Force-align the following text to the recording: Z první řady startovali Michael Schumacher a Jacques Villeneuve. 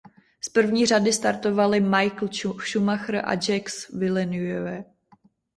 Z 0.41 0.49
první 0.49 0.85
řady 0.85 1.13
startovali 1.13 1.79
Michael 1.79 2.29
Schumacher 2.59 3.15
a 3.25 3.33
Jacques 3.33 3.89
Villeneuve. 3.89 4.83